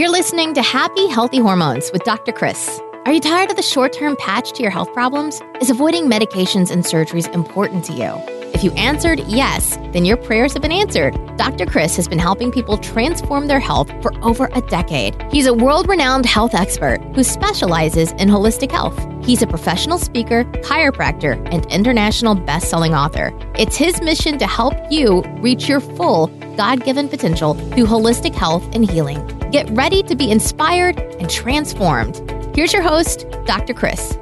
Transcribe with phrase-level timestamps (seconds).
[0.00, 2.32] You're listening to Happy Healthy Hormones with Dr.
[2.32, 2.80] Chris.
[3.04, 5.42] Are you tired of the short term patch to your health problems?
[5.60, 8.14] Is avoiding medications and surgeries important to you?
[8.54, 11.12] If you answered yes, then your prayers have been answered.
[11.36, 11.66] Dr.
[11.66, 15.20] Chris has been helping people transform their health for over a decade.
[15.30, 18.98] He's a world renowned health expert who specializes in holistic health.
[19.22, 23.38] He's a professional speaker, chiropractor, and international best selling author.
[23.54, 26.28] It's his mission to help you reach your full
[26.60, 29.26] God given potential through holistic health and healing.
[29.50, 32.18] Get ready to be inspired and transformed.
[32.54, 33.72] Here's your host, Dr.
[33.72, 34.12] Chris.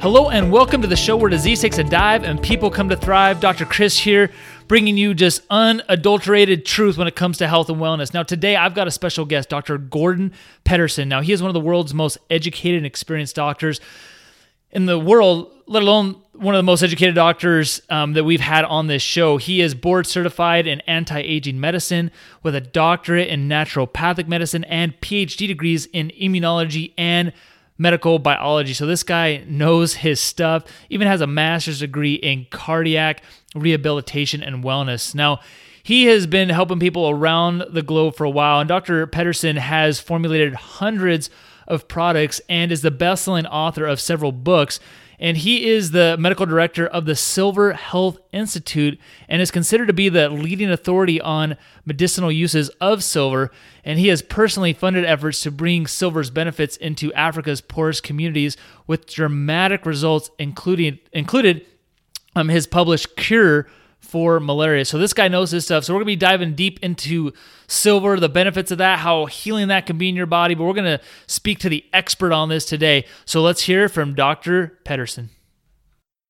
[0.00, 2.96] Hello and welcome to the show where disease takes a dive and people come to
[2.96, 3.38] thrive.
[3.38, 3.66] Dr.
[3.66, 4.32] Chris here,
[4.66, 8.12] bringing you just unadulterated truth when it comes to health and wellness.
[8.12, 9.78] Now, today I've got a special guest, Dr.
[9.78, 10.32] Gordon
[10.64, 11.08] Pedersen.
[11.08, 13.80] Now, he is one of the world's most educated and experienced doctors
[14.70, 18.64] in the world, let alone one of the most educated doctors um, that we've had
[18.64, 19.36] on this show.
[19.38, 22.10] He is board certified in anti aging medicine
[22.42, 27.32] with a doctorate in naturopathic medicine and PhD degrees in immunology and
[27.76, 28.74] medical biology.
[28.74, 33.22] So this guy knows his stuff, even has a master's degree in cardiac
[33.54, 35.14] rehabilitation and wellness.
[35.14, 35.40] Now,
[35.82, 39.06] he has been helping people around the globe for a while, and Dr.
[39.06, 41.30] Pedersen has formulated hundreds
[41.68, 44.80] of products and is the best selling author of several books
[45.20, 49.92] and he is the medical director of the Silver Health Institute and is considered to
[49.92, 53.50] be the leading authority on medicinal uses of silver.
[53.84, 59.06] And he has personally funded efforts to bring silver's benefits into Africa's poorest communities with
[59.06, 61.66] dramatic results, including included
[62.36, 63.66] um, his published cure
[64.08, 64.86] for malaria.
[64.86, 65.84] So this guy knows his stuff.
[65.84, 67.32] So we're going to be diving deep into
[67.66, 70.54] silver, the benefits of that, how healing that can be in your body.
[70.54, 73.04] But we're going to speak to the expert on this today.
[73.26, 74.78] So let's hear from Dr.
[74.84, 75.28] Pedersen.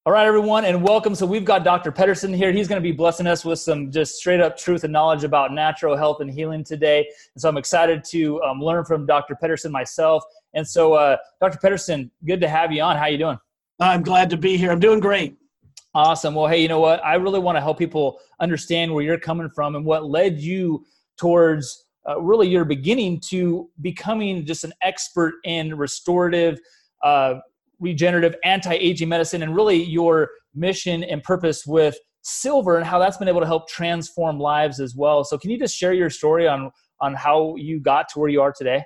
[0.05, 1.15] All right, everyone, and welcome.
[1.15, 1.93] So we've got Dr.
[1.93, 2.51] Pedersen here.
[2.51, 5.53] He's going to be blessing us with some just straight up truth and knowledge about
[5.53, 7.09] natural health and healing today.
[7.35, 9.37] And so I'm excited to um, learn from Dr.
[9.37, 10.25] Pedersen myself.
[10.55, 11.59] And so, uh, Dr.
[11.59, 12.97] Pedersen, good to have you on.
[12.97, 13.39] How you doing?
[13.79, 14.73] I'm glad to be here.
[14.73, 15.37] I'm doing great.
[15.95, 16.35] Awesome.
[16.35, 17.05] Well, hey, you know what?
[17.05, 20.85] I really want to help people understand where you're coming from and what led you
[21.19, 26.59] towards uh, really your beginning to becoming just an expert in restorative,
[27.03, 27.35] uh,
[27.81, 33.17] regenerative, anti aging medicine, and really your mission and purpose with silver and how that's
[33.17, 35.25] been able to help transform lives as well.
[35.25, 36.71] So, can you just share your story on
[37.01, 38.85] on how you got to where you are today?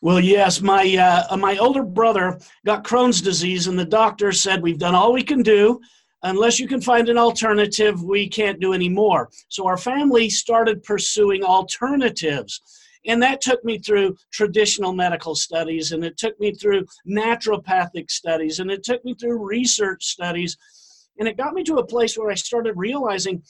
[0.00, 4.78] Well, yes, my uh, my older brother got Crohn's disease, and the doctor said we've
[4.78, 5.80] done all we can do
[6.22, 9.30] unless you can find an alternative, we can't do any more.
[9.48, 12.60] So our family started pursuing alternatives.
[13.06, 18.58] And that took me through traditional medical studies, and it took me through naturopathic studies,
[18.58, 20.56] and it took me through research studies.
[21.18, 23.42] And it got me to a place where I started realizing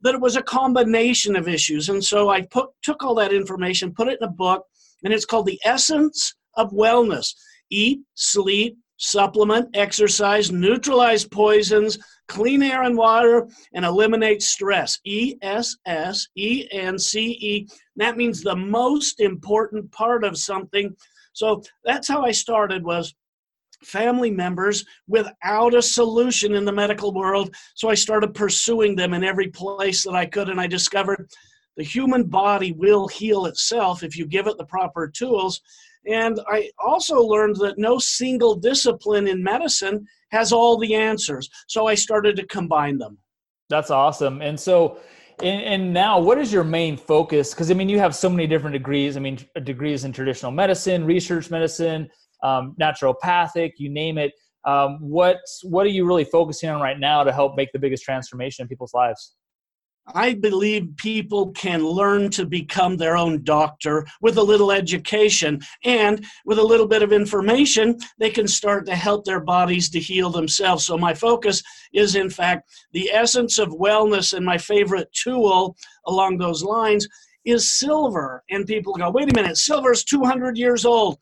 [0.00, 1.88] that it was a combination of issues.
[1.88, 4.66] And so I put, took all that information, put it in a book,
[5.04, 7.34] and it's called The Essence of Wellness
[7.70, 14.98] Eat, Sleep, Supplement, Exercise, Neutralize Poisons, clean air and water, and eliminate stress.
[15.04, 17.68] E S S E N C E.
[17.96, 20.94] That means the most important part of something.
[21.32, 23.14] So that's how I started was
[23.82, 27.54] family members without a solution in the medical world.
[27.74, 31.28] So I started pursuing them in every place that I could, and I discovered
[31.76, 35.60] the human body will heal itself if you give it the proper tools.
[36.06, 41.48] And I also learned that no single discipline in medicine has all the answers.
[41.68, 43.18] So I started to combine them.
[43.70, 44.42] That's awesome.
[44.42, 44.98] And so,
[45.42, 47.52] and, and now, what is your main focus?
[47.52, 49.16] Because I mean, you have so many different degrees.
[49.16, 52.08] I mean, degrees in traditional medicine, research medicine,
[52.42, 54.32] um, naturopathic, you name it.
[54.66, 58.02] Um, what what are you really focusing on right now to help make the biggest
[58.02, 59.34] transformation in people's lives?
[60.06, 66.24] I believe people can learn to become their own doctor with a little education and
[66.44, 70.28] with a little bit of information, they can start to help their bodies to heal
[70.28, 70.84] themselves.
[70.84, 71.62] So, my focus
[71.94, 75.74] is, in fact, the essence of wellness, and my favorite tool
[76.06, 77.08] along those lines
[77.46, 78.42] is silver.
[78.50, 81.18] And people go, wait a minute, silver is 200 years old.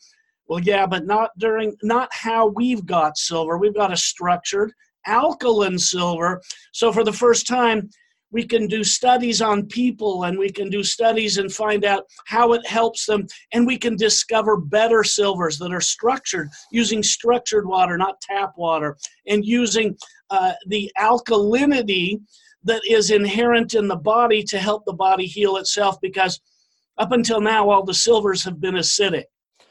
[0.48, 3.58] Well, yeah, but not during, not how we've got silver.
[3.58, 4.72] We've got a structured
[5.06, 6.42] alkaline silver.
[6.72, 7.90] So, for the first time,
[8.32, 12.52] we can do studies on people and we can do studies and find out how
[12.54, 17.96] it helps them and we can discover better silvers that are structured using structured water
[17.96, 18.96] not tap water
[19.28, 19.96] and using
[20.30, 22.20] uh, the alkalinity
[22.64, 26.40] that is inherent in the body to help the body heal itself because
[26.98, 29.24] up until now all the silvers have been acidic.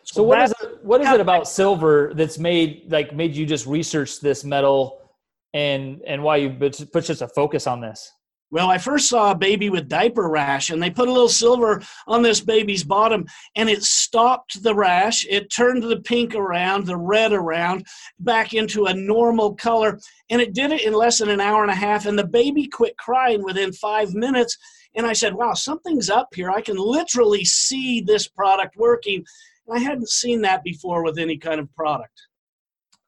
[0.04, 3.46] So, so what is it what is it about silver that's made like made you
[3.46, 5.00] just research this metal
[5.54, 8.12] and and why you put such a focus on this
[8.51, 11.81] Well, I first saw a baby with diaper rash, and they put a little silver
[12.06, 13.25] on this baby's bottom,
[13.56, 15.25] and it stopped the rash.
[15.30, 17.88] It turned the pink around, the red around,
[18.19, 20.00] back into a normal color,
[20.30, 22.06] and it did it in less than an hour and a half.
[22.06, 24.57] And the baby quit crying within five minutes.
[24.95, 26.51] And I said, Wow, something's up here.
[26.51, 29.24] I can literally see this product working.
[29.71, 32.21] I hadn't seen that before with any kind of product.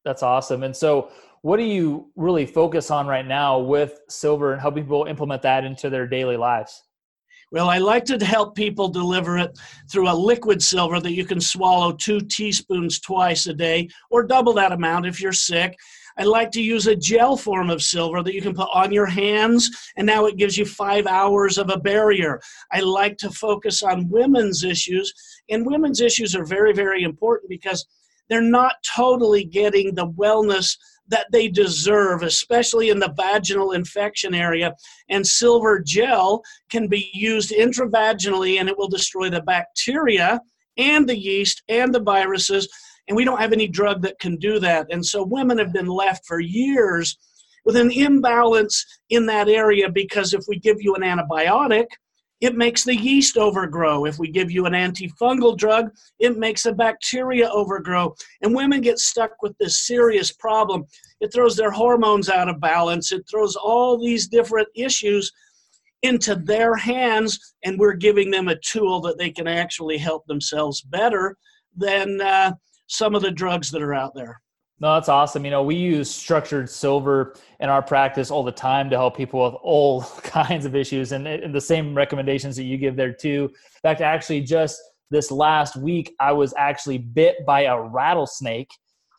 [0.06, 0.64] That's awesome.
[0.64, 1.10] And so,
[1.42, 5.66] what do you really focus on right now with silver and helping people implement that
[5.66, 6.84] into their daily lives?
[7.52, 9.60] Well, I like to help people deliver it
[9.92, 14.54] through a liquid silver that you can swallow two teaspoons twice a day or double
[14.54, 15.78] that amount if you're sick.
[16.18, 19.06] I like to use a gel form of silver that you can put on your
[19.06, 22.40] hands, and now it gives you five hours of a barrier.
[22.72, 25.14] I like to focus on women's issues,
[25.50, 27.86] and women's issues are very, very important because
[28.34, 30.76] they're not totally getting the wellness
[31.08, 34.74] that they deserve, especially in the vaginal infection area.
[35.10, 36.42] And silver gel
[36.72, 40.42] can be used intravaginally and it will destroy the bacteria
[40.78, 42.68] and the yeast and the viruses.
[43.08, 44.88] And we don't have any drug that can do that.
[44.90, 47.16] And so women have been left for years
[47.66, 51.86] with an imbalance in that area because if we give you an antibiotic,
[52.44, 54.04] it makes the yeast overgrow.
[54.04, 58.13] If we give you an antifungal drug, it makes the bacteria overgrow.
[58.42, 60.84] And women get stuck with this serious problem.
[61.22, 65.31] It throws their hormones out of balance, it throws all these different issues
[66.01, 70.81] into their hands, and we're giving them a tool that they can actually help themselves
[70.81, 71.38] better
[71.78, 72.51] than uh,
[72.88, 74.42] some of the drugs that are out there.
[74.84, 75.46] No, that's awesome.
[75.46, 79.42] You know, we use structured silver in our practice all the time to help people
[79.46, 83.50] with all kinds of issues, and, and the same recommendations that you give there too.
[83.54, 88.72] In fact, actually, just this last week, I was actually bit by a rattlesnake.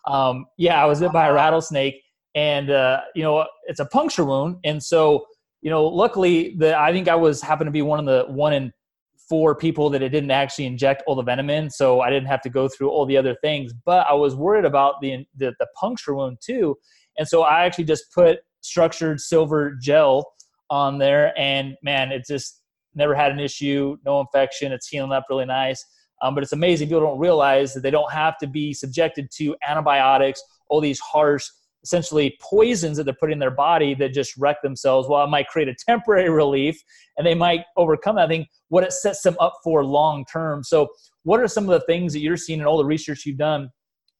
[0.06, 2.02] Um, yeah, I was bit by a rattlesnake,
[2.34, 5.24] and uh, you know, it's a puncture wound, and so
[5.62, 8.52] you know, luckily, the I think I was happened to be one of the one
[8.52, 8.70] in
[9.28, 12.42] for people that it didn't actually inject all the venom in, so I didn't have
[12.42, 13.72] to go through all the other things.
[13.84, 16.76] But I was worried about the the, the puncture wound too,
[17.18, 20.32] and so I actually just put structured silver gel
[20.70, 22.60] on there, and man, it just
[22.94, 24.72] never had an issue, no infection.
[24.72, 25.84] It's healing up really nice.
[26.22, 29.56] Um, but it's amazing people don't realize that they don't have to be subjected to
[29.66, 31.44] antibiotics, all these harsh
[31.84, 35.08] essentially poisons that they're putting in their body that just wreck themselves.
[35.08, 36.82] While it might create a temporary relief
[37.16, 40.64] and they might overcome that, I think what it sets them up for long term.
[40.64, 40.88] So,
[41.22, 43.70] what are some of the things that you're seeing in all the research you've done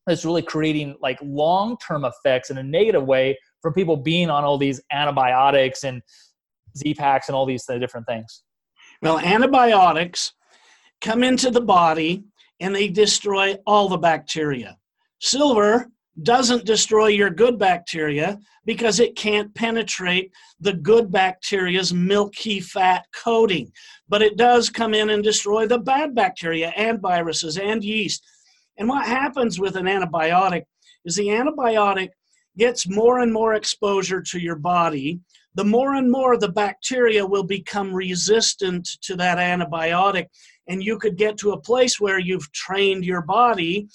[0.06, 4.44] that's really creating like long term effects in a negative way from people being on
[4.44, 6.02] all these antibiotics and
[6.76, 8.43] Z packs and all these different things?
[9.02, 10.32] Well, antibiotics
[11.00, 12.25] come into the body
[12.60, 14.78] and they destroy all the bacteria.
[15.20, 15.90] Silver
[16.22, 20.31] doesn't destroy your good bacteria because it can't penetrate
[20.61, 23.70] the good bacteria's milky fat coating.
[24.08, 28.25] But it does come in and destroy the bad bacteria and viruses and yeast.
[28.78, 30.62] And what happens with an antibiotic
[31.05, 32.11] is the antibiotic
[32.56, 35.20] gets more and more exposure to your body.
[35.56, 40.26] The more and more the bacteria will become resistant to that antibiotic.
[40.69, 43.88] And you could get to a place where you've trained your body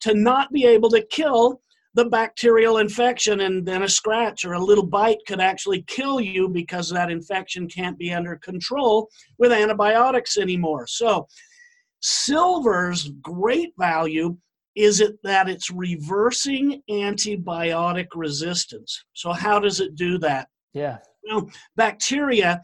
[0.00, 1.60] to not be able to kill
[1.94, 6.48] the bacterial infection and then a scratch or a little bite could actually kill you
[6.48, 9.08] because that infection can't be under control
[9.38, 10.86] with antibiotics anymore.
[10.86, 11.26] So,
[12.00, 14.36] silver's great value
[14.74, 19.04] is it that it's reversing antibiotic resistance.
[19.12, 20.48] So, how does it do that?
[20.72, 20.98] Yeah.
[21.28, 22.60] Well, bacteria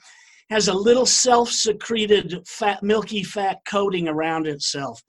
[0.50, 5.00] has a little self secreted fat, milky fat coating around itself.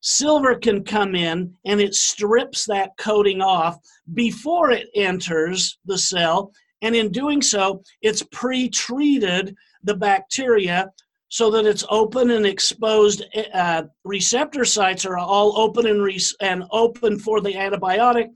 [0.00, 3.78] Silver can come in and it strips that coating off
[4.14, 6.52] before it enters the cell.
[6.82, 10.90] And in doing so, it's pre treated the bacteria
[11.28, 13.24] so that it's open and exposed.
[13.54, 18.28] Uh, receptor sites are all open and, re- and open for the antibiotic.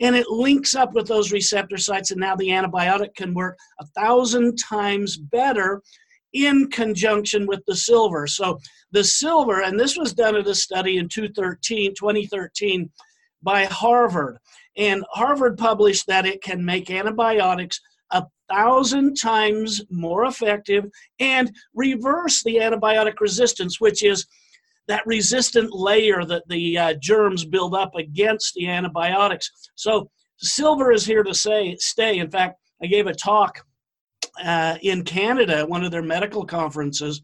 [0.00, 3.86] And it links up with those receptor sites, and now the antibiotic can work a
[3.96, 5.80] thousand times better
[6.32, 8.26] in conjunction with the silver.
[8.26, 8.58] So
[8.92, 12.90] the silver, and this was done at a study in 2013, 2013
[13.42, 14.38] by Harvard.
[14.76, 17.80] And Harvard published that it can make antibiotics
[18.10, 20.84] a thousand times more effective
[21.18, 24.26] and reverse the antibiotic resistance, which is
[24.88, 29.50] that resistant layer that the uh, germs build up against the antibiotics.
[29.74, 32.18] So silver is here to say stay.
[32.18, 33.64] In fact, I gave a talk
[34.44, 37.22] uh, in Canada at one of their medical conferences.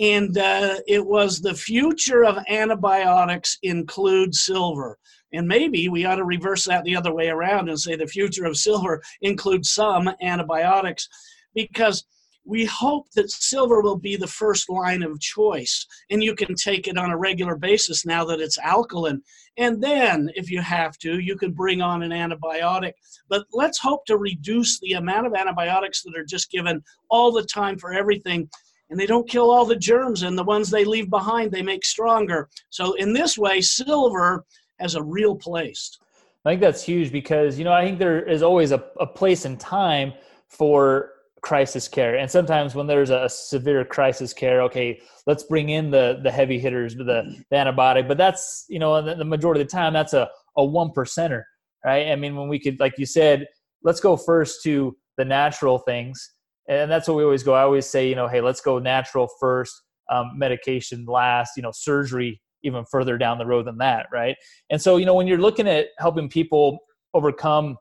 [0.00, 4.98] And uh, it was the future of antibiotics includes silver.
[5.32, 8.46] And maybe we ought to reverse that the other way around and say the future
[8.46, 11.08] of silver includes some antibiotics
[11.54, 12.04] because
[12.44, 16.88] we hope that silver will be the first line of choice and you can take
[16.88, 19.20] it on a regular basis now that it's alkaline
[19.58, 22.92] and then if you have to you can bring on an antibiotic
[23.28, 27.44] but let's hope to reduce the amount of antibiotics that are just given all the
[27.44, 28.48] time for everything
[28.90, 31.84] and they don't kill all the germs and the ones they leave behind they make
[31.84, 32.48] stronger.
[32.68, 34.44] So in this way silver
[34.78, 35.98] has a real place.
[36.44, 39.44] I think that's huge because you know i think there is always a, a place
[39.44, 40.12] and time
[40.48, 42.16] for crisis care.
[42.16, 46.58] And sometimes when there's a severe crisis care okay let's bring in the the heavy
[46.58, 48.08] hitters the, the antibiotic.
[48.08, 51.44] But that's you know the, the majority of the time that's a a one percenter
[51.84, 52.08] right?
[52.08, 53.46] I mean when we could like you said
[53.82, 56.32] let's go first to the natural things
[56.70, 59.28] and that's what we always go i always say you know hey let's go natural
[59.38, 64.36] first um, medication last you know surgery even further down the road than that right
[64.70, 66.78] and so you know when you're looking at helping people
[67.12, 67.76] overcome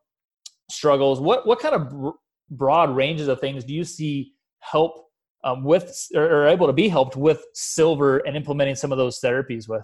[0.69, 2.13] struggles what what kind of
[2.51, 5.09] broad ranges of things do you see help
[5.43, 9.19] um, with or, or able to be helped with silver and implementing some of those
[9.19, 9.83] therapies with?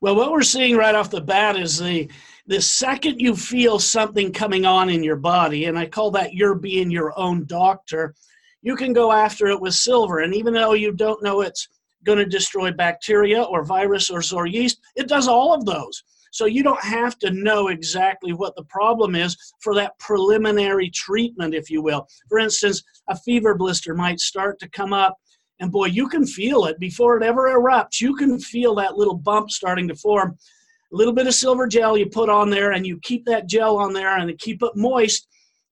[0.00, 2.10] Well, what we're seeing right off the bat is the
[2.50, 6.56] the second you feel something coming on in your body, and I call that you're
[6.56, 8.12] being your own doctor,
[8.60, 10.18] you can go after it with silver.
[10.18, 11.68] And even though you don't know it's
[12.02, 16.02] going to destroy bacteria or virus or yeast, it does all of those.
[16.32, 21.54] So you don't have to know exactly what the problem is for that preliminary treatment,
[21.54, 22.08] if you will.
[22.28, 25.16] For instance, a fever blister might start to come up,
[25.60, 28.00] and boy, you can feel it before it ever erupts.
[28.00, 30.36] You can feel that little bump starting to form.
[30.92, 33.76] A little bit of silver gel you put on there, and you keep that gel
[33.78, 35.28] on there and keep it moist.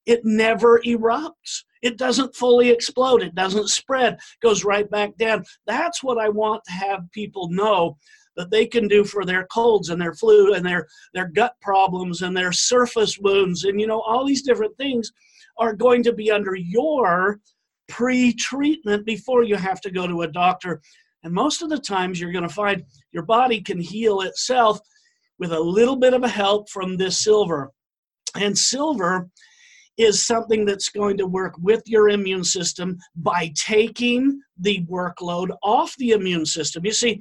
[0.07, 1.65] It never erupts.
[1.83, 3.23] It doesn't fully explode.
[3.23, 4.19] It doesn't spread.
[4.43, 5.45] Goes right back down.
[5.67, 7.99] That's what I want to have people know
[8.39, 12.23] that they can do for their colds and their flu and their, their gut problems
[12.23, 15.11] and their surface wounds and you know all these different things
[15.59, 17.41] are going to be under your
[17.89, 20.81] pre-treatment before you have to go to a doctor
[21.25, 24.79] and most of the times you're going to find your body can heal itself
[25.39, 27.73] with a little bit of a help from this silver
[28.35, 29.29] and silver
[29.97, 35.95] is something that's going to work with your immune system by taking the workload off
[35.97, 36.85] the immune system.
[36.85, 37.21] You see,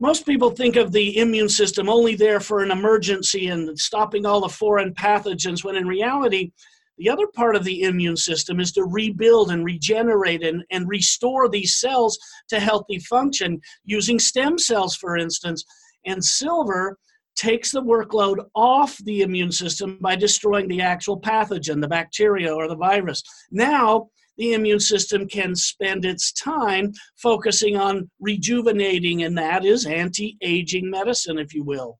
[0.00, 4.40] most people think of the immune system only there for an emergency and stopping all
[4.40, 6.52] the foreign pathogens, when in reality,
[6.96, 11.48] the other part of the immune system is to rebuild and regenerate and, and restore
[11.48, 15.64] these cells to healthy function using stem cells, for instance.
[16.06, 16.96] And silver
[17.38, 22.68] takes the workload off the immune system by destroying the actual pathogen, the bacteria or
[22.68, 23.22] the virus.
[23.50, 30.36] Now, the immune system can spend its time focusing on rejuvenating, and that is anti
[30.42, 31.98] aging medicine, if you will.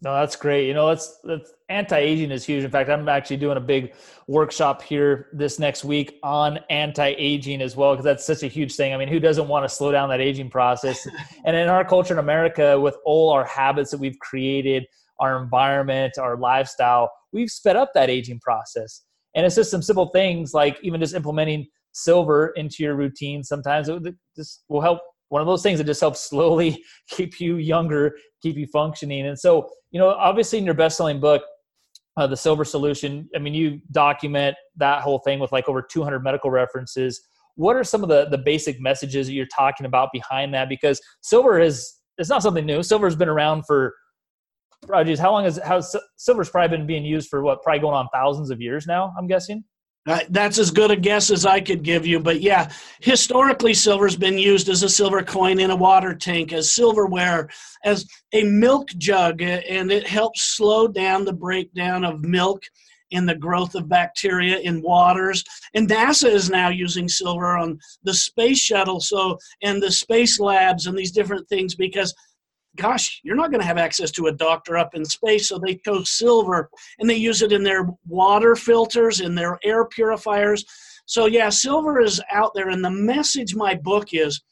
[0.00, 0.68] No, that's great.
[0.68, 2.62] You know, that's, that's anti-aging is huge.
[2.62, 3.94] In fact, I'm actually doing a big
[4.28, 8.94] workshop here this next week on anti-aging as well because that's such a huge thing.
[8.94, 11.04] I mean, who doesn't want to slow down that aging process?
[11.44, 14.86] and in our culture in America, with all our habits that we've created,
[15.18, 19.02] our environment, our lifestyle, we've sped up that aging process.
[19.34, 23.88] And it's just some simple things like even just implementing silver into your routine sometimes
[23.88, 28.16] it just will help one of those things that just helps slowly keep you younger
[28.42, 29.26] keep you functioning.
[29.26, 31.42] And so you know obviously in your best-selling book
[32.16, 36.20] uh, the silver solution i mean you document that whole thing with like over 200
[36.20, 37.20] medical references.
[37.54, 40.68] What are some of the the basic messages that you're talking about behind that?
[40.68, 42.82] Because silver is it's not something new.
[42.82, 43.94] Silver's been around for
[44.92, 45.80] oh, geez, how long has how
[46.16, 49.26] silver's probably been being used for what probably going on thousands of years now i'm
[49.26, 49.64] guessing
[50.06, 52.18] uh, that's as good a guess as I could give you.
[52.18, 56.70] But yeah, historically, silver's been used as a silver coin in a water tank, as
[56.70, 57.50] silverware,
[57.84, 62.62] as a milk jug, and it helps slow down the breakdown of milk
[63.12, 65.44] and the growth of bacteria in waters.
[65.74, 70.86] And NASA is now using silver on the space shuttle, so and the space labs
[70.86, 72.14] and these different things because
[72.78, 75.48] gosh, you're not going to have access to a doctor up in space.
[75.48, 79.84] So they chose silver and they use it in their water filters, in their air
[79.84, 80.64] purifiers.
[81.04, 82.70] So, yeah, silver is out there.
[82.70, 84.42] And the message my book is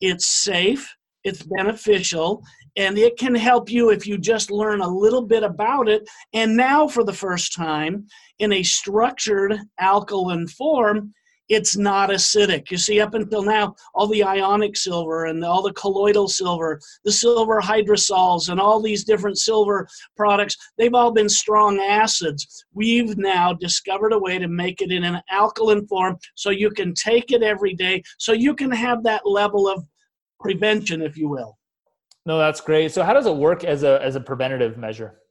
[0.00, 2.42] it's safe, it's beneficial,
[2.76, 6.08] and it can help you if you just learn a little bit about it.
[6.32, 8.06] And now, for the first time,
[8.38, 11.12] in a structured alkaline form,
[11.48, 12.70] it's not acidic.
[12.70, 17.12] You see, up until now, all the ionic silver and all the colloidal silver, the
[17.12, 22.64] silver hydrosols, and all these different silver products, they've all been strong acids.
[22.72, 26.94] We've now discovered a way to make it in an alkaline form so you can
[26.94, 29.84] take it every day, so you can have that level of
[30.40, 31.58] prevention, if you will.
[32.24, 32.92] No, that's great.
[32.92, 35.21] So, how does it work as a as a preventative measure?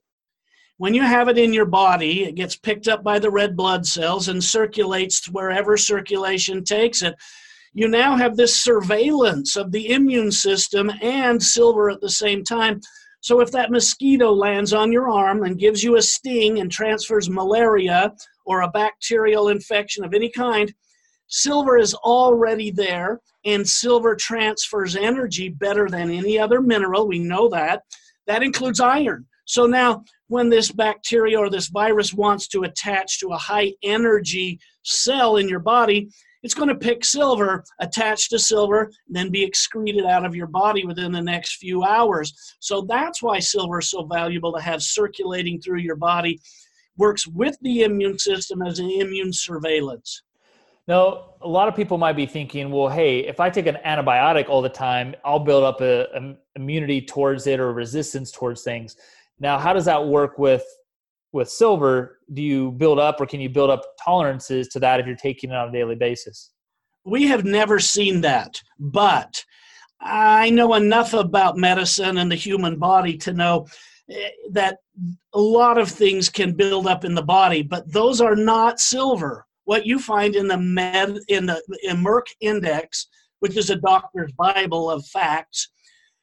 [0.82, 3.86] When you have it in your body, it gets picked up by the red blood
[3.86, 7.14] cells and circulates wherever circulation takes it.
[7.72, 12.82] You now have this surveillance of the immune system and silver at the same time.
[13.20, 17.30] So if that mosquito lands on your arm and gives you a sting and transfers
[17.30, 18.12] malaria
[18.48, 20.74] or a bacterial infection of any kind,
[21.28, 27.08] silver is already there and silver transfers energy better than any other mineral.
[27.08, 27.84] We know that.
[28.26, 29.28] That includes iron.
[29.52, 34.62] So now, when this bacteria or this virus wants to attach to a high energy
[34.84, 36.10] cell in your body,
[36.42, 40.48] it's going to pick silver, attach to silver, and then be excreted out of your
[40.48, 42.34] body within the next few hours.
[42.62, 46.40] So that's why silver is so valuable to have circulating through your body.
[46.96, 50.24] Works with the immune system as an immune surveillance.
[50.88, 54.48] Now, a lot of people might be thinking, well, hey, if I take an antibiotic
[54.48, 58.96] all the time, I'll build up a, a immunity towards it or resistance towards things.
[59.42, 60.64] Now, how does that work with
[61.34, 62.20] with silver?
[62.34, 65.50] Do you build up or can you build up tolerances to that if you're taking
[65.50, 66.52] it on a daily basis?
[67.04, 69.44] We have never seen that, but
[70.00, 73.68] I know enough about medicine and the human body to know
[74.10, 74.78] eh, that
[75.34, 79.48] a lot of things can build up in the body, but those are not silver
[79.66, 83.08] what you find in the med in the in Merck Index,
[83.40, 85.70] which is a doctor's Bible of facts,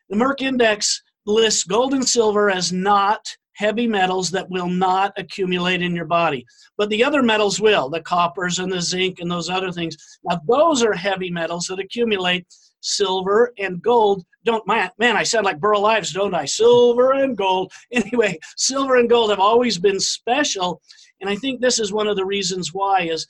[0.08, 5.82] the Merck Index lists gold and silver as not heavy metals that will not accumulate
[5.82, 6.47] in your body.
[6.76, 9.97] But the other metals will, the coppers and the zinc and those other things.
[10.25, 12.47] Now, those are heavy metals that accumulate.
[12.80, 16.44] Silver and gold don't, man, man, I sound like Burl Ives, don't I?
[16.44, 17.73] Silver and gold.
[17.92, 20.80] Anyway, silver and gold have always been special
[21.20, 23.26] and I think this is one of the reasons why is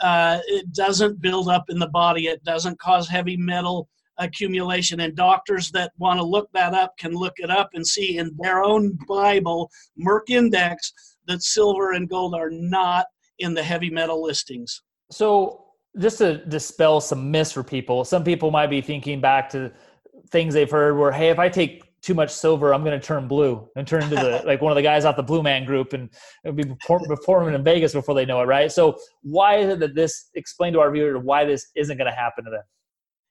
[0.00, 2.26] uh, it doesn't build up in the body.
[2.26, 3.88] It doesn't cause heavy metal
[4.22, 5.00] accumulation.
[5.00, 8.30] And doctors that want to look that up can look it up and see in
[8.38, 10.92] their own Bible, Merck Index,
[11.26, 13.06] that silver and gold are not
[13.38, 14.82] in the heavy metal listings.
[15.10, 15.66] So,
[15.98, 19.70] just to dispel some myths for people, some people might be thinking back to
[20.30, 23.28] things they've heard where, hey, if I take too much silver, I'm going to turn
[23.28, 25.92] blue and turn into the like one of the guys off the Blue Man Group
[25.92, 26.10] and
[26.44, 28.70] it'll be performing in Vegas before they know it, right?
[28.70, 30.30] So why is it that this?
[30.34, 32.62] Explain to our viewers why this isn't going to happen to them.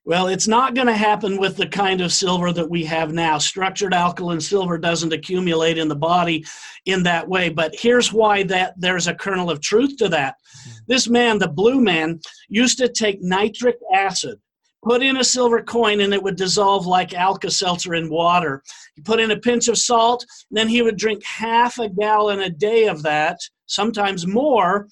[0.03, 3.37] Well, it's not going to happen with the kind of silver that we have now.
[3.37, 6.43] Structured alkaline silver doesn't accumulate in the body
[6.85, 7.49] in that way.
[7.49, 10.35] But here's why that there's a kernel of truth to that.
[10.63, 10.71] Hmm.
[10.87, 14.39] This man, the blue man, used to take nitric acid
[14.83, 18.63] put in a silver coin and it would dissolve like Alka Seltzer in water.
[18.95, 22.41] He put in a pinch of salt, and then he would drink half a gallon
[22.41, 23.37] a day of that,
[23.67, 24.87] sometimes more.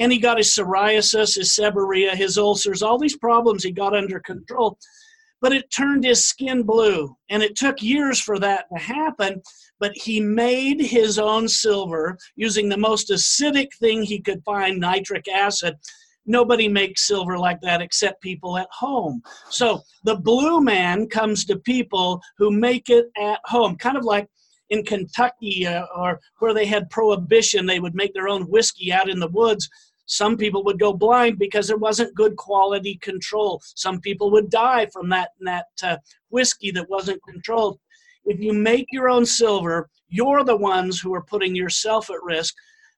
[0.00, 4.18] And he got his psoriasis, his seborrhea, his ulcers, all these problems he got under
[4.18, 4.76] control.
[5.40, 9.40] But it turned his skin blue, and it took years for that to happen.
[9.78, 15.28] But he made his own silver using the most acidic thing he could find, nitric
[15.28, 15.76] acid
[16.26, 19.22] nobody makes silver like that except people at home.
[19.48, 24.28] So the blue man comes to people who make it at home, kind of like
[24.70, 29.08] in Kentucky uh, or where they had prohibition, they would make their own whiskey out
[29.10, 29.68] in the woods.
[30.10, 33.62] Some people would go blind because there wasn't good quality control.
[33.76, 35.96] Some people would die from that, that uh,
[36.30, 37.78] whiskey that wasn't controlled.
[38.24, 42.54] If you make your own silver, you're the ones who are putting yourself at risk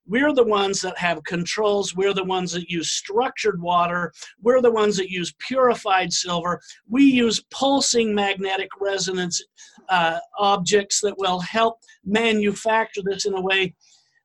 [0.06, 1.94] we're the ones that have controls.
[1.94, 4.12] We're the ones that use structured water.
[4.40, 6.60] We're the ones that use purified silver.
[6.88, 9.42] We use pulsing magnetic resonance
[9.88, 13.74] uh, objects that will help manufacture this in a way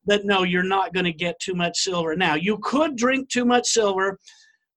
[0.08, 2.16] that no, you're not going to get too much silver.
[2.16, 4.18] Now, you could drink too much silver,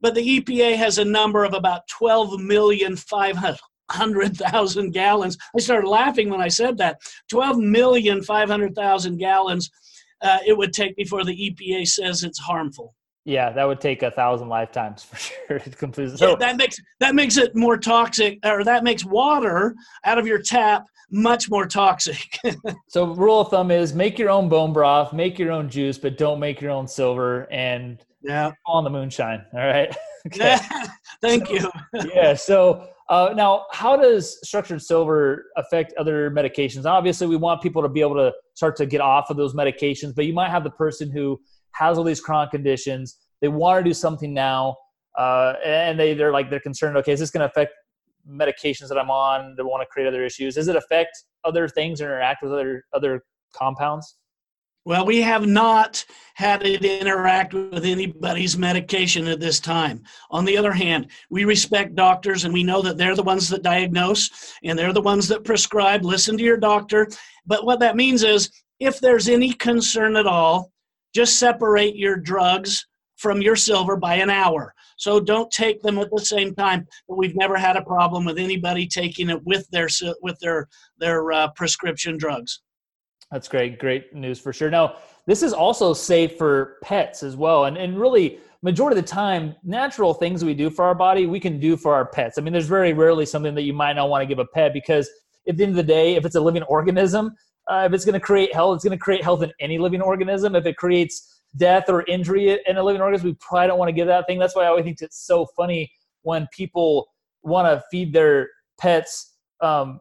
[0.00, 5.38] but the EPA has a number of about 12 million 500,000 gallons.
[5.56, 7.00] I started laughing when I said that.
[7.30, 9.70] 12 million 500,000 gallons
[10.22, 12.94] uh, it would take before the EPA says it's harmful.
[13.24, 16.18] Yeah, that would take a thousand lifetimes for sure to complete.
[16.18, 20.26] So yeah, that makes that makes it more toxic, or that makes water out of
[20.26, 22.38] your tap much more toxic.
[22.88, 26.16] so rule of thumb is make your own bone broth, make your own juice, but
[26.16, 29.44] don't make your own silver and yeah on the moonshine.
[29.52, 29.94] All right.
[30.26, 30.56] okay.
[31.22, 31.70] Thank so, you.
[32.14, 32.34] yeah.
[32.34, 36.86] So uh, now, how does structured silver affect other medications?
[36.86, 40.14] Obviously, we want people to be able to start to get off of those medications,
[40.14, 41.40] but you might have the person who
[41.72, 43.18] has all these chronic conditions.
[43.40, 44.76] They want to do something now,
[45.18, 46.96] uh, and they they're like they're concerned.
[46.98, 47.72] Okay, is this going to affect
[48.30, 49.54] medications that I'm on?
[49.56, 50.54] that want to create other issues.
[50.54, 53.22] Does it affect other things or interact with other other
[53.54, 54.16] compounds?
[54.86, 60.02] Well, we have not had it interact with anybody's medication at this time.
[60.30, 63.62] On the other hand, we respect doctors and we know that they're the ones that
[63.62, 66.02] diagnose and they're the ones that prescribe.
[66.02, 67.06] Listen to your doctor.
[67.44, 70.72] But what that means is if there's any concern at all,
[71.14, 72.86] just separate your drugs
[73.18, 74.74] from your silver by an hour.
[75.00, 76.86] So don't take them at the same time.
[77.08, 79.88] But we've never had a problem with anybody taking it with their
[80.20, 82.60] with their their uh, prescription drugs.
[83.32, 84.70] That's great, great news for sure.
[84.70, 89.10] Now, this is also safe for pets as well, and and really majority of the
[89.10, 92.36] time, natural things we do for our body, we can do for our pets.
[92.36, 94.74] I mean, there's very rarely something that you might not want to give a pet
[94.74, 95.08] because
[95.48, 97.34] at the end of the day, if it's a living organism,
[97.70, 100.02] uh, if it's going to create health, it's going to create health in any living
[100.02, 100.54] organism.
[100.54, 103.92] If it creates death or injury in a living organism, we probably don't want to
[103.92, 104.38] give that thing.
[104.38, 105.90] That's why I always think it's so funny
[106.22, 107.08] when people
[107.42, 110.00] want to feed their pets um,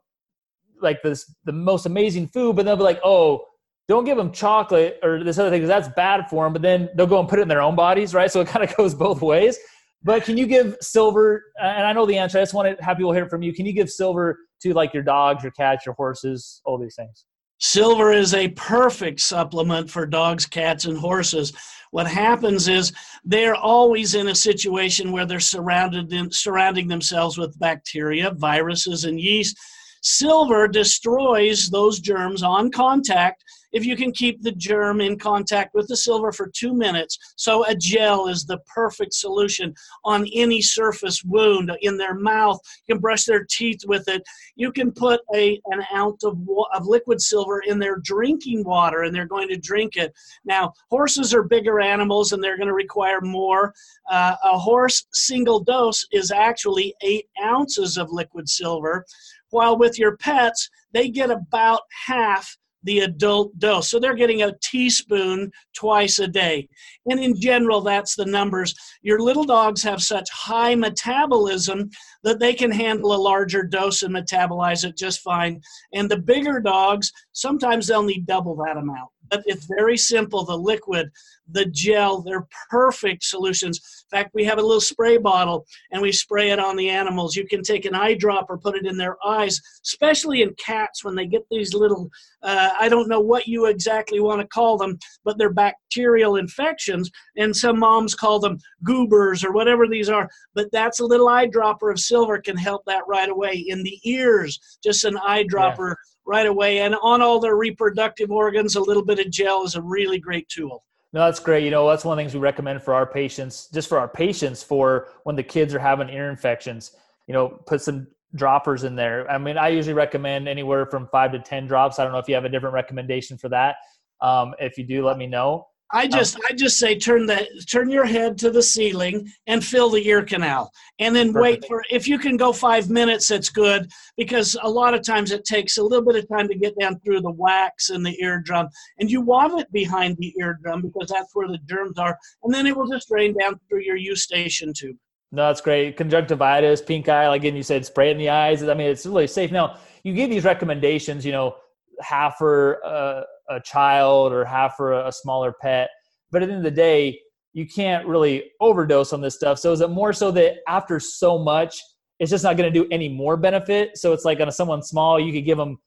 [0.81, 3.45] like this the most amazing food, but they'll be like, oh,
[3.87, 6.53] don't give them chocolate or this other thing because that's bad for them.
[6.53, 8.31] But then they'll go and put it in their own bodies, right?
[8.31, 9.57] So it kind of goes both ways.
[10.03, 11.43] But can you give silver?
[11.59, 12.37] And I know the answer.
[12.37, 13.53] I just want to have people hear it from you.
[13.53, 17.25] Can you give silver to like your dogs, your cats, your horses, all these things?
[17.59, 21.53] Silver is a perfect supplement for dogs, cats, and horses.
[21.91, 22.93] What happens is
[23.25, 29.19] they're always in a situation where they're surrounded in, surrounding themselves with bacteria, viruses, and
[29.19, 29.57] yeast.
[30.01, 35.87] Silver destroys those germs on contact if you can keep the germ in contact with
[35.87, 37.17] the silver for two minutes.
[37.35, 39.73] So a gel is the perfect solution
[40.05, 42.59] on any surface wound in their mouth.
[42.87, 44.23] You can brush their teeth with it.
[44.55, 46.37] You can put a an ounce of,
[46.73, 50.13] of liquid silver in their drinking water and they're going to drink it.
[50.45, 53.73] Now, horses are bigger animals and they're going to require more.
[54.09, 59.05] Uh, a horse single dose is actually eight ounces of liquid silver,
[59.49, 63.89] while with your pets, they get about half the adult dose.
[63.89, 66.67] So they're getting a teaspoon twice a day.
[67.07, 68.73] And in general, that's the numbers.
[69.01, 71.89] Your little dogs have such high metabolism
[72.23, 75.61] that they can handle a larger dose and metabolize it just fine.
[75.93, 79.09] And the bigger dogs, sometimes they'll need double that amount.
[79.29, 80.43] But it's very simple.
[80.43, 81.09] The liquid,
[81.51, 83.79] the gel, they're perfect solutions.
[84.11, 87.35] In fact, we have a little spray bottle and we spray it on the animals.
[87.35, 91.25] You can take an eyedropper, put it in their eyes, especially in cats when they
[91.25, 92.09] get these little,
[92.43, 97.09] uh, I don't know what you exactly want to call them, but they're bacterial infections.
[97.37, 100.29] And some moms call them goobers or whatever these are.
[100.53, 103.65] But that's a little eyedropper of silver can help that right away.
[103.67, 105.89] In the ears, just an eyedropper.
[105.89, 105.95] Yeah
[106.29, 106.79] right away.
[106.79, 110.47] And on all their reproductive organs, a little bit of gel is a really great
[110.47, 110.83] tool.
[111.11, 111.63] No, that's great.
[111.63, 114.07] You know, that's one of the things we recommend for our patients, just for our
[114.07, 116.95] patients, for when the kids are having ear infections.
[117.27, 119.29] You know, put some droppers in there.
[119.29, 121.97] I mean, I usually recommend anywhere from five to ten drops.
[121.97, 123.77] I don't know if you have a different recommendation for that.
[124.21, 125.65] Um, if you do, let me know.
[125.91, 129.31] I um, just um, I just say turn the turn your head to the ceiling
[129.47, 131.63] and fill the ear canal, and then perfect.
[131.63, 135.31] wait for if you can go five minutes, it's good because a lot of times
[135.31, 138.15] it takes a little bit of time to get down through the wax and the
[138.21, 142.53] eardrum, and you want it behind the eardrum because that's where the germs are, and
[142.53, 144.97] then it will just drain down through your eustachian tube.
[145.31, 145.95] No, that's great.
[145.95, 148.63] Conjunctivitis, pink eye, like again you said, spray in the eyes.
[148.63, 149.51] I mean, it's really safe.
[149.51, 151.55] Now you give these recommendations, you know,
[151.99, 152.79] half for.
[152.85, 155.89] Uh, a child or half for a, a smaller pet.
[156.31, 157.19] But at the end of the day,
[157.53, 159.59] you can't really overdose on this stuff.
[159.59, 161.81] So is it more so that after so much,
[162.19, 163.97] it's just not going to do any more benefit?
[163.97, 165.77] So it's like on someone small, you could give them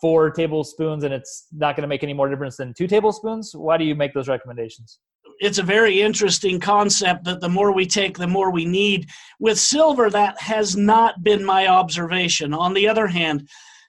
[0.00, 3.52] four tablespoons and it's not going to make any more difference than two tablespoons.
[3.54, 5.00] Why do you make those recommendations?
[5.40, 9.08] It's a very interesting concept that the more we take, the more we need.
[9.38, 12.52] With silver, that has not been my observation.
[12.52, 13.48] On the other hand,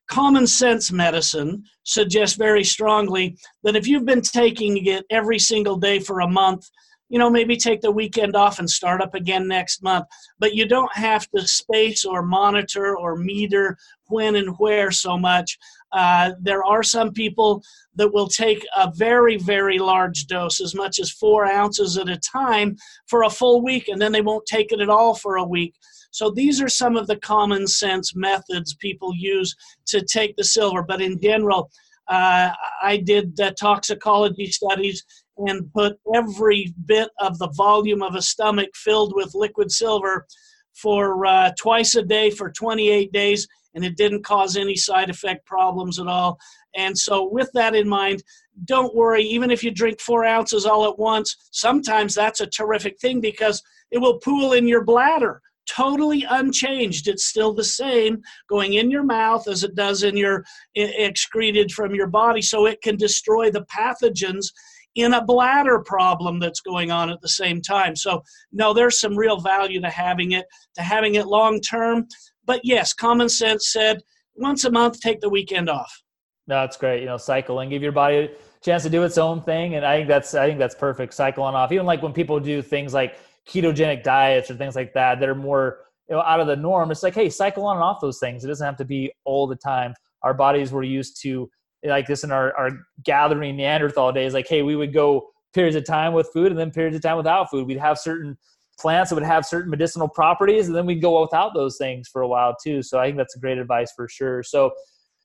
[0.09, 5.99] common sense medicine suggests very strongly that if you've been taking it every single day
[5.99, 6.69] for a month,
[7.09, 10.05] you know, maybe take the weekend off and start up again next month.
[10.37, 15.57] But you don't have to space or monitor or meter when and where so much.
[15.91, 17.63] Uh, there are some people
[17.95, 22.17] that will take a very, very large dose, as much as four ounces at a
[22.17, 22.75] time,
[23.07, 25.73] for a full week, and then they won't take it at all for a week.
[26.11, 29.55] So these are some of the common sense methods people use
[29.87, 30.83] to take the silver.
[30.83, 31.69] But in general,
[32.07, 35.03] uh, I did uh, toxicology studies
[35.37, 40.25] and put every bit of the volume of a stomach filled with liquid silver
[40.73, 45.45] for uh, twice a day for 28 days, and it didn't cause any side effect
[45.45, 46.37] problems at all.
[46.75, 48.23] And so, with that in mind,
[48.65, 52.99] don't worry, even if you drink four ounces all at once, sometimes that's a terrific
[52.99, 57.07] thing because it will pool in your bladder totally unchanged.
[57.07, 60.43] It's still the same going in your mouth as it does in your
[60.75, 62.41] excreted from your body.
[62.41, 64.47] So it can destroy the pathogens
[64.95, 67.95] in a bladder problem that's going on at the same time.
[67.95, 72.07] So no, there's some real value to having it, to having it long term.
[72.45, 74.01] But yes, common sense said
[74.35, 76.01] once a month, take the weekend off.
[76.47, 77.01] No, that's great.
[77.01, 78.29] You know, cycle and give your body a
[78.63, 79.75] chance to do its own thing.
[79.75, 81.13] And I think that's I think that's perfect.
[81.13, 81.71] Cycle on off.
[81.71, 83.19] Even like when people do things like
[83.49, 86.91] ketogenic diets or things like that that are more you know out of the norm.
[86.91, 88.43] It's like, hey, cycle on and off those things.
[88.43, 89.93] It doesn't have to be all the time.
[90.23, 91.49] Our bodies were used to
[91.83, 92.71] like this in our, our
[93.03, 94.33] gathering Neanderthal days.
[94.33, 97.17] Like, hey, we would go periods of time with food and then periods of time
[97.17, 97.65] without food.
[97.65, 98.37] We'd have certain
[98.79, 102.21] plants that would have certain medicinal properties, and then we'd go without those things for
[102.21, 102.81] a while too.
[102.81, 104.43] So I think that's a great advice for sure.
[104.43, 104.71] So,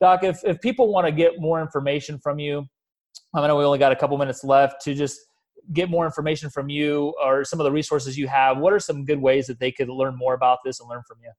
[0.01, 2.65] Doc, if, if people want to get more information from you,
[3.33, 5.19] I know we only got a couple minutes left to just
[5.73, 8.57] get more information from you or some of the resources you have.
[8.57, 11.17] What are some good ways that they could learn more about this and learn from
[11.23, 11.31] you?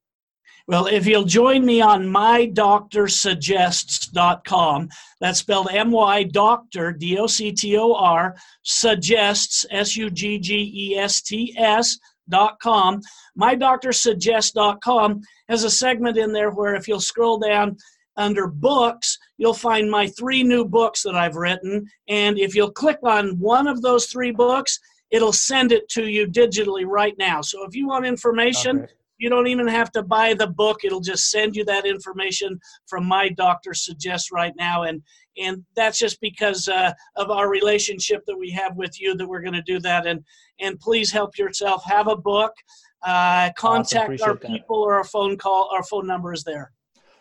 [0.69, 4.89] Well, if you'll join me on mydoctorsuggests.com,
[5.21, 10.41] that's spelled M Y doctor, D O C T O R, suggests, S U G
[10.41, 11.97] G E S T S.
[12.29, 13.01] Dot com.
[15.49, 17.77] Has a segment in there where if you'll scroll down
[18.17, 21.87] under books, you'll find my three new books that I've written.
[22.09, 24.79] And if you'll click on one of those three books,
[25.11, 27.41] it'll send it to you digitally right now.
[27.41, 31.01] So if you want information, okay you don't even have to buy the book it'll
[31.01, 35.03] just send you that information from my doctor suggests right now and
[35.39, 39.43] and that's just because uh, of our relationship that we have with you that we're
[39.43, 40.23] going to do that and
[40.61, 42.53] and please help yourself have a book
[43.03, 44.31] uh, contact awesome.
[44.31, 44.87] our people that.
[44.87, 46.73] or our phone call our phone number is there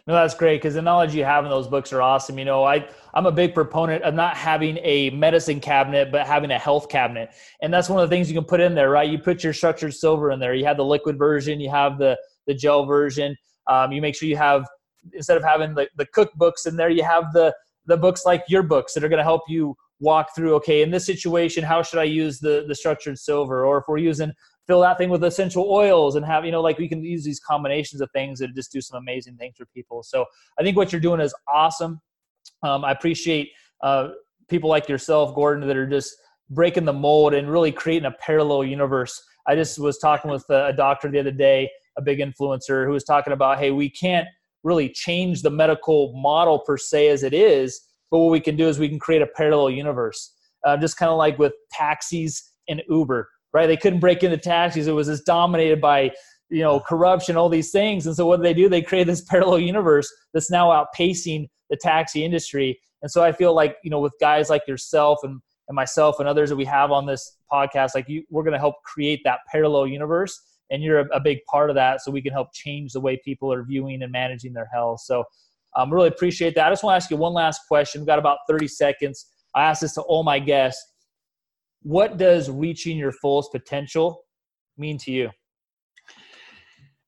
[0.08, 2.38] no, that's great because the knowledge you have in those books are awesome.
[2.38, 6.52] You know, I I'm a big proponent of not having a medicine cabinet, but having
[6.52, 9.10] a health cabinet, and that's one of the things you can put in there, right?
[9.10, 10.54] You put your structured silver in there.
[10.54, 13.36] You have the liquid version, you have the the gel version.
[13.68, 14.68] Um, you make sure you have
[15.14, 17.56] instead of having the, the cookbooks in there, you have the
[17.88, 20.54] the books like your books that are going to help you walk through.
[20.56, 23.66] Okay, in this situation, how should I use the the structured silver?
[23.66, 24.32] Or if we're using
[24.68, 27.40] fill that thing with essential oils and have you know like we can use these
[27.40, 30.04] combinations of things that just do some amazing things for people.
[30.04, 30.26] So
[30.60, 32.02] i think what you're doing is awesome.
[32.64, 33.50] Um, i appreciate
[33.82, 34.10] uh,
[34.50, 36.16] people like yourself gordon that are just
[36.50, 39.24] breaking the mold and really creating a parallel universe.
[39.48, 43.04] I just was talking with a, doctor the other day a big influencer who was
[43.04, 44.28] talking about hey we can't
[44.64, 48.68] really change the medical model per se as it is but what we can do
[48.68, 50.34] is we can create a parallel universe.
[50.66, 53.68] Uh, just kind of like with taxis and uber right?
[53.68, 54.88] They couldn't break into taxis.
[54.88, 56.12] It was just dominated by
[56.50, 58.06] you know corruption, all these things.
[58.06, 58.68] And so what do they do?
[58.68, 62.78] They create this parallel universe that's now outpacing the taxi industry.
[63.02, 66.28] And so I feel like you know with guys like yourself and and myself and
[66.28, 69.40] others that we have on this podcast, like you, we're going to help create that
[69.50, 70.40] parallel universe.
[70.70, 73.20] And you're a, a, big part of that, so we can help change the way
[73.24, 75.02] people are viewing and managing their health.
[75.02, 75.24] So,
[75.76, 76.68] I um, really appreciate that.
[76.68, 78.02] I just want to ask you one last question.
[78.02, 79.28] We've got about 30 seconds.
[79.54, 80.84] I ask this to all my guests
[81.86, 84.24] what does reaching your fullest potential
[84.76, 85.30] mean to you?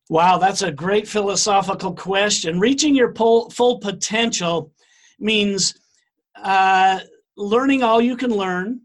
[0.08, 2.60] Wow, that's a great philosophical question.
[2.60, 4.72] Reaching your full full potential
[5.20, 5.74] means
[6.36, 7.00] uh,
[7.36, 8.82] learning all you can learn,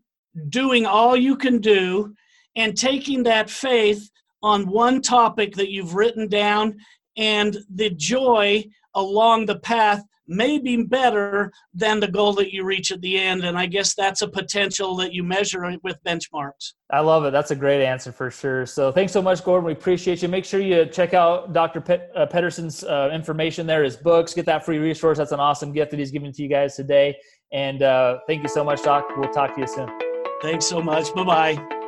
[0.49, 2.15] doing all you can do,
[2.57, 4.11] and taking that faith
[4.43, 6.75] on one topic that you've written down
[7.19, 10.03] and the joy along the path
[10.33, 13.45] may be better than the goal that you reach at the end.
[13.45, 16.73] And I guess that's a potential that you measure with benchmarks.
[16.91, 17.31] I love it.
[17.33, 18.67] That's a great answer for sure.
[18.67, 19.67] So thanks so much, Gordon.
[19.67, 20.29] We appreciate you.
[20.29, 21.81] Make sure you check out Dr.
[21.81, 24.35] Pet- uh, Pedersen's uh, information there, his books.
[24.35, 25.19] Get that free resource.
[25.19, 27.17] That's an awesome gift that he's giving to you guys today.
[27.53, 29.07] And uh, thank you so much, Doc.
[29.17, 29.89] We'll talk to you soon.
[30.43, 31.15] Thanks so much.
[31.15, 31.82] Bye bye.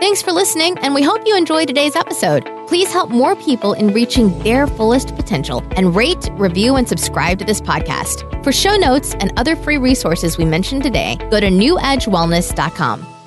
[0.00, 2.48] Thanks for listening, and we hope you enjoyed today's episode.
[2.68, 7.44] Please help more people in reaching their fullest potential and rate, review, and subscribe to
[7.44, 8.22] this podcast.
[8.44, 13.17] For show notes and other free resources we mentioned today, go to newedgewellness.com.